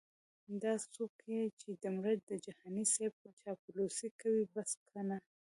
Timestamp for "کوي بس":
4.21-4.71